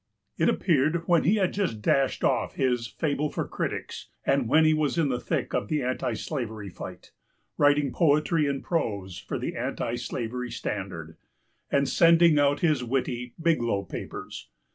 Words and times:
It 0.35 0.49
appeared 0.49 1.03
when 1.07 1.25
he 1.25 1.35
had 1.35 1.53
just 1.53 1.83
dashed 1.83 2.23
off 2.23 2.55
his 2.55 2.87
Fable 2.87 3.29
for 3.29 3.47
Critics, 3.47 4.09
and 4.25 4.47
when 4.49 4.65
he 4.65 4.73
was 4.73 4.97
in 4.97 5.09
the 5.09 5.19
thick 5.19 5.53
of 5.53 5.67
the 5.67 5.83
anti 5.83 6.13
slavery 6.13 6.69
fight, 6.69 7.11
writing 7.55 7.93
poetry 7.93 8.47
and 8.47 8.63
prose 8.63 9.19
for 9.19 9.37
The 9.37 9.55
Anti 9.55 9.97
Slavery 9.97 10.49
Standard, 10.49 11.17
and 11.71 11.87
sending 11.87 12.39
out 12.39 12.61
his 12.61 12.83
witty 12.83 13.35
Biglow 13.39 13.83
Papers. 13.87 14.49